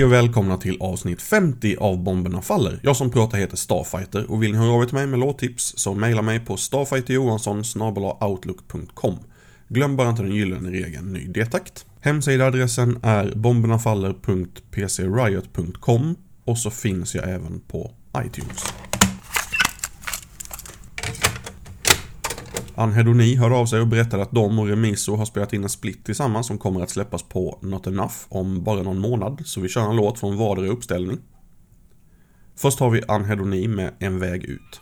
Hej 0.00 0.04
och 0.04 0.12
välkomna 0.12 0.56
till 0.56 0.76
avsnitt 0.80 1.22
50 1.22 1.76
av 1.76 2.02
Bomberna 2.02 2.42
Faller. 2.42 2.80
Jag 2.82 2.96
som 2.96 3.10
pratar 3.10 3.38
heter 3.38 3.56
Starfighter 3.56 4.30
och 4.30 4.42
vill 4.42 4.52
ni 4.52 4.58
höra 4.58 4.72
av 4.72 4.82
er 4.82 4.86
till 4.86 4.94
mig 4.94 5.06
med 5.06 5.18
låttips 5.18 5.74
så 5.76 5.94
mejla 5.94 6.22
mig 6.22 6.40
på 6.40 6.56
StarfighterJohansson.outlook.com 6.56 9.18
Glöm 9.68 9.96
bara 9.96 10.08
inte 10.08 10.22
den 10.22 10.34
gyllene 10.34 10.70
regeln 10.70 11.12
ny 11.12 11.26
detakt. 11.26 11.86
Hemsidaadressen 12.00 12.98
är 13.02 13.34
bombernafaller.pcriot.com 13.34 16.16
och 16.44 16.58
så 16.58 16.70
finns 16.70 17.14
jag 17.14 17.30
även 17.30 17.60
på 17.60 17.94
iTunes. 18.26 18.64
Anhedoni 22.80 23.36
hörde 23.36 23.54
av 23.54 23.66
sig 23.66 23.80
och 23.80 23.86
berättade 23.86 24.22
att 24.22 24.32
de 24.32 24.58
och 24.58 24.68
Remiso 24.68 25.16
har 25.16 25.24
spelat 25.24 25.52
in 25.52 25.62
en 25.62 25.68
split 25.68 26.04
tillsammans 26.04 26.46
som 26.46 26.58
kommer 26.58 26.82
att 26.82 26.90
släppas 26.90 27.22
på 27.22 27.58
Not 27.62 27.86
Enough 27.86 28.14
om 28.28 28.64
bara 28.64 28.82
någon 28.82 28.98
månad, 28.98 29.42
så 29.44 29.60
vi 29.60 29.68
kör 29.68 29.90
en 29.90 29.96
låt 29.96 30.18
från 30.18 30.36
vardera 30.36 30.66
uppställning. 30.66 31.18
Först 32.56 32.80
har 32.80 32.90
vi 32.90 33.02
Anhedoni 33.08 33.68
med 33.68 33.94
En 33.98 34.18
väg 34.18 34.44
ut. 34.44 34.80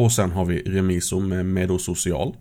Och 0.00 0.12
sen 0.12 0.30
har 0.30 0.44
vi 0.44 0.62
Remiso 0.62 1.20
med 1.20 1.46
Medosocial. 1.46 2.36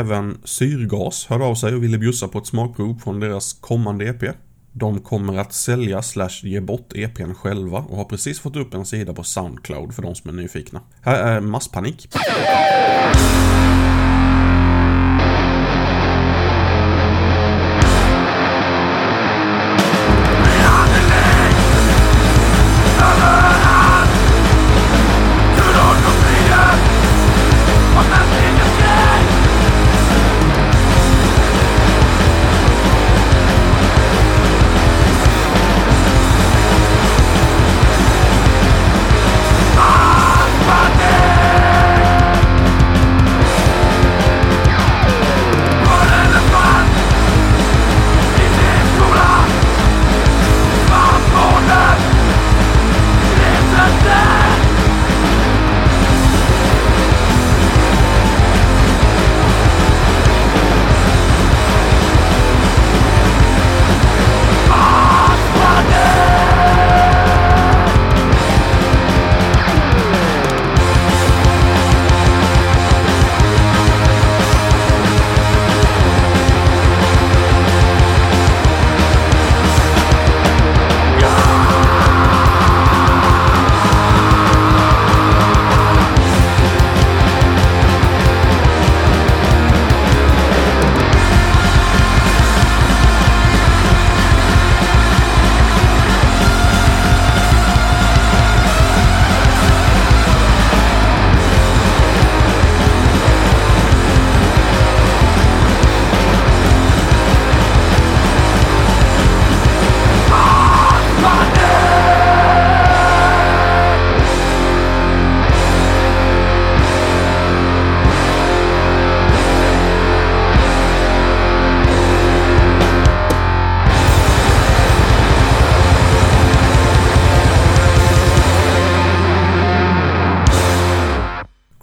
Även 0.00 0.38
Syrgas 0.44 1.26
hörde 1.26 1.44
av 1.44 1.54
sig 1.54 1.74
och 1.74 1.82
ville 1.82 1.98
bjussa 1.98 2.28
på 2.28 2.38
ett 2.38 2.46
smakprov 2.46 2.98
från 3.04 3.20
deras 3.20 3.52
kommande 3.52 4.04
EP. 4.04 4.36
De 4.72 5.00
kommer 5.00 5.38
att 5.38 5.52
sälja 5.52 6.02
slash 6.02 6.40
ge 6.42 6.60
bort 6.60 6.92
EPn 6.94 7.34
själva 7.34 7.78
och 7.78 7.96
har 7.96 8.04
precis 8.04 8.40
fått 8.40 8.56
upp 8.56 8.74
en 8.74 8.86
sida 8.86 9.14
på 9.14 9.24
Soundcloud 9.24 9.94
för 9.94 10.02
de 10.02 10.14
som 10.14 10.30
är 10.30 10.42
nyfikna. 10.42 10.80
Här 11.02 11.22
är 11.22 11.40
Masspanik. 11.40 12.08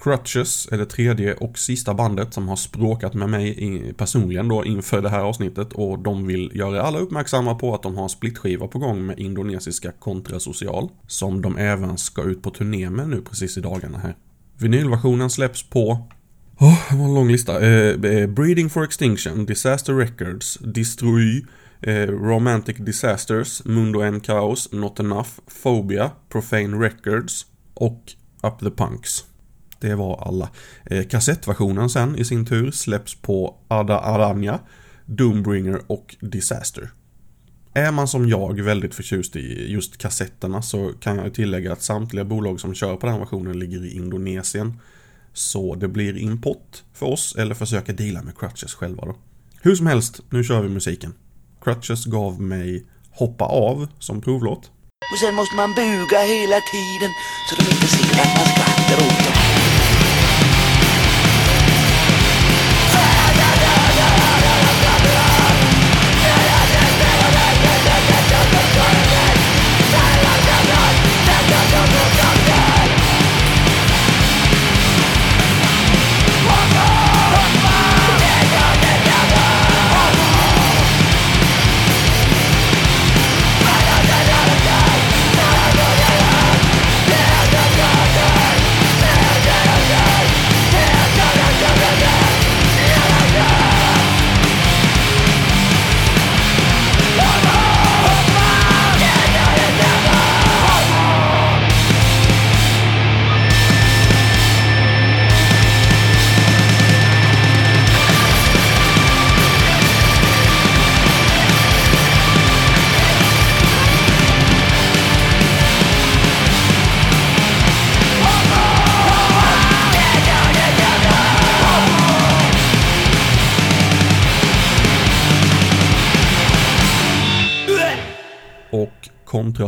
Crutches 0.07 0.67
är 0.71 0.77
det 0.77 0.85
tredje 0.85 1.33
och 1.33 1.59
sista 1.59 1.93
bandet 1.93 2.33
som 2.33 2.47
har 2.47 2.55
språkat 2.55 3.13
med 3.13 3.29
mig 3.29 3.93
personligen 3.97 4.47
då 4.47 4.65
inför 4.65 5.01
det 5.01 5.09
här 5.09 5.19
avsnittet 5.19 5.73
och 5.73 5.99
de 5.99 6.27
vill 6.27 6.51
göra 6.53 6.81
alla 6.81 6.99
uppmärksamma 6.99 7.55
på 7.55 7.75
att 7.75 7.83
de 7.83 7.95
har 7.95 8.03
en 8.03 8.09
splitskiva 8.09 8.67
på 8.67 8.79
gång 8.79 9.05
med 9.05 9.19
indonesiska 9.19 9.91
Kontrasocial 9.91 10.89
som 11.07 11.41
de 11.41 11.57
även 11.57 11.97
ska 11.97 12.23
ut 12.23 12.41
på 12.41 12.49
turné 12.49 12.89
med 12.89 13.09
nu 13.09 13.21
precis 13.21 13.57
i 13.57 13.61
dagarna 13.61 13.97
här. 13.97 14.15
Vinylversionen 14.57 15.29
släpps 15.29 15.69
på 15.69 16.07
Åh, 16.59 16.67
oh, 16.67 16.77
det 16.89 16.97
var 16.97 17.05
en 17.05 17.13
lång 17.13 17.31
lista. 17.31 17.65
Eh, 17.65 18.11
eh, 18.11 18.27
Breeding 18.27 18.69
for 18.69 18.83
Extinction, 18.83 19.45
Disaster 19.45 19.93
Records, 19.93 20.57
Destroy, 20.61 21.45
eh, 21.81 22.07
Romantic 22.07 22.77
Disasters, 22.77 23.65
Mundo 23.65 24.01
N 24.01 24.21
Chaos, 24.21 24.71
Not 24.71 24.99
Enough, 24.99 25.29
Phobia, 25.63 26.11
Profane 26.29 26.77
Records 26.77 27.45
och 27.73 28.11
Up 28.43 28.59
the 28.59 28.71
Punks. 28.71 29.23
Det 29.79 29.95
var 29.95 30.27
alla. 30.27 30.49
Eh, 30.85 31.07
kassettversionen 31.07 31.89
sen 31.89 32.15
i 32.15 32.25
sin 32.25 32.45
tur 32.45 32.71
släpps 32.71 33.15
på 33.15 33.55
Ada 33.67 33.99
Aranya, 33.99 34.59
Doombringer 35.05 35.81
och 35.87 36.15
Disaster. 36.19 36.89
Är 37.73 37.91
man 37.91 38.07
som 38.07 38.29
jag 38.29 38.61
väldigt 38.61 38.95
förtjust 38.95 39.35
i 39.35 39.71
just 39.71 39.97
kassetterna 39.97 40.61
så 40.61 40.93
kan 40.99 41.17
jag 41.17 41.33
tillägga 41.33 41.73
att 41.73 41.81
samtliga 41.81 42.25
bolag 42.25 42.59
som 42.59 42.73
kör 42.73 42.95
på 42.95 43.07
den 43.07 43.19
versionen 43.19 43.59
ligger 43.59 43.85
i 43.85 43.95
Indonesien. 43.95 44.79
Så 45.33 45.75
det 45.75 45.87
blir 45.87 46.17
import 46.17 46.83
för 46.93 47.05
oss 47.05 47.35
eller 47.35 47.55
försöka 47.55 47.93
deala 47.93 48.21
med 48.21 48.37
Crutches 48.37 48.73
själva 48.73 49.05
då. 49.05 49.15
Hur 49.61 49.75
som 49.75 49.87
helst, 49.87 50.21
nu 50.29 50.43
kör 50.43 50.61
vi 50.61 50.69
musiken. 50.69 51.13
Crutches 51.61 52.05
gav 52.05 52.41
mig 52.41 52.85
Hoppa 53.11 53.45
av 53.45 53.87
som 53.99 54.21
provlåt. 54.21 54.71
Och 55.13 55.19
sen 55.19 55.35
måste 55.35 55.55
man 55.55 55.73
buga 55.73 56.19
hela 56.19 56.59
tiden 56.71 57.11
så 57.49 57.55
de 57.55 57.61
inte 57.61 57.87
ser 57.87 58.21
att 58.21 58.37
man 58.37 58.45
skrattar 58.45 59.05
åt 59.05 59.25
dem. 59.25 59.46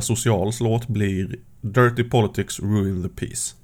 Socials 0.02 0.60
låt 0.60 0.88
blir 0.88 1.36
Dirty 1.62 2.04
Politics 2.04 2.60
Ruin 2.60 3.04
the 3.04 3.10
Peace. 3.10 3.56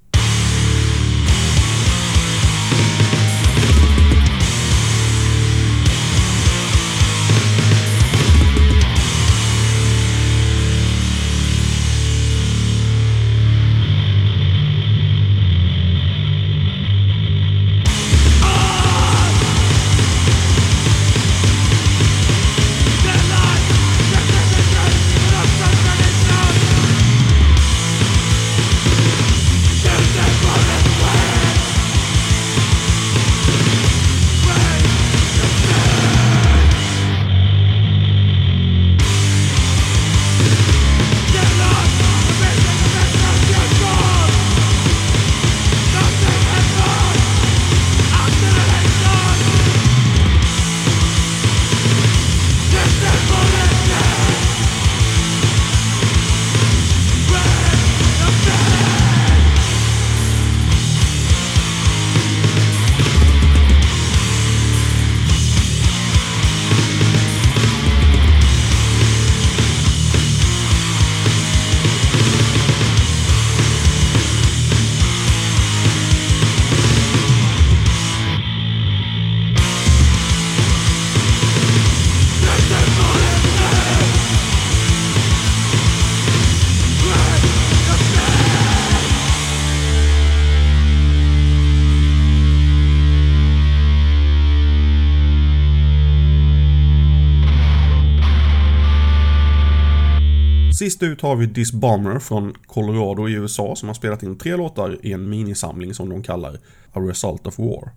Sist 100.85 101.03
ut 101.03 101.21
har 101.21 101.35
vi 101.35 101.45
Disbomber 101.45 102.19
från 102.19 102.53
Colorado 102.67 103.29
i 103.29 103.33
USA 103.33 103.75
som 103.75 103.89
har 103.89 103.93
spelat 103.93 104.23
in 104.23 104.37
tre 104.37 104.55
låtar 104.55 104.97
i 105.01 105.13
en 105.13 105.29
minisamling 105.29 105.93
som 105.93 106.09
de 106.09 106.23
kallar 106.23 106.57
A 106.91 106.99
Result 106.99 107.47
of 107.47 107.59
War. 107.59 107.91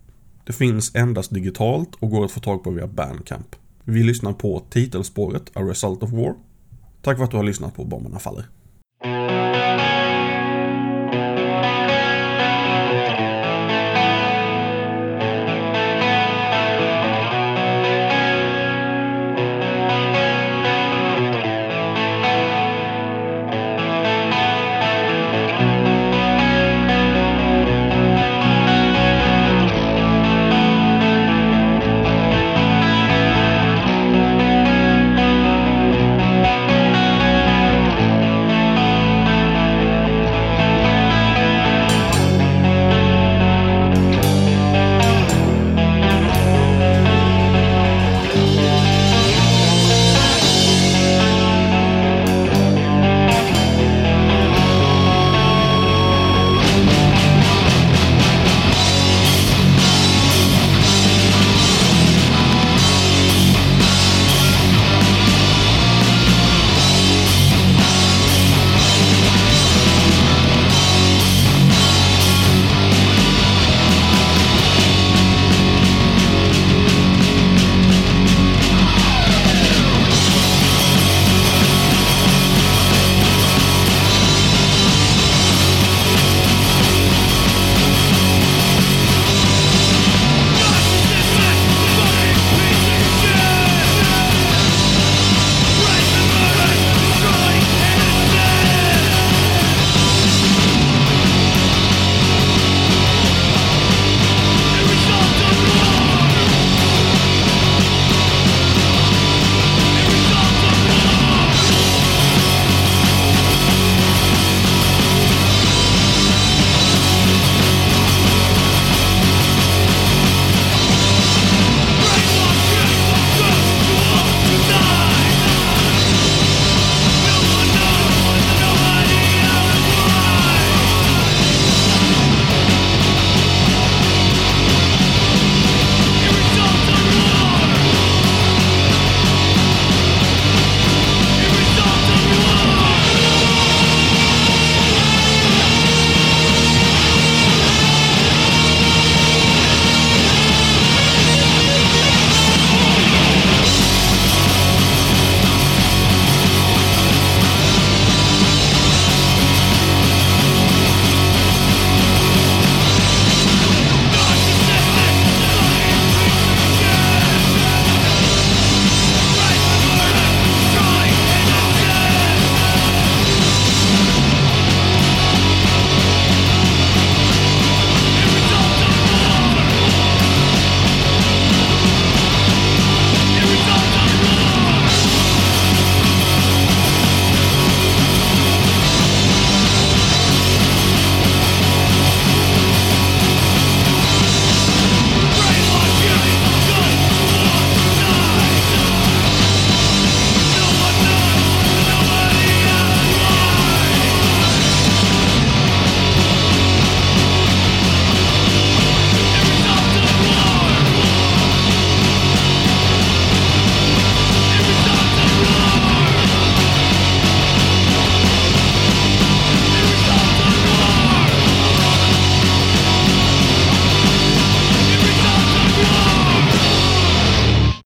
Det 0.47 0.53
finns 0.53 0.95
endast 0.95 1.35
digitalt 1.35 1.95
och 1.95 2.11
går 2.11 2.25
att 2.25 2.31
få 2.31 2.41
tag 2.41 2.65
på 2.65 2.71
via 2.71 2.87
Bandcamp. 2.87 3.57
Vi 3.85 4.03
lyssnar 4.03 4.33
på 4.33 4.63
titelspåret 4.71 5.51
A 5.55 5.61
Result 5.61 6.03
of 6.03 6.11
War. 6.11 6.35
Tack 7.03 7.17
för 7.17 7.25
att 7.25 7.31
du 7.31 7.37
har 7.37 7.45
lyssnat 7.45 7.75
på 7.75 7.85
Bomberna 7.85 8.19
Faller. 8.19 8.45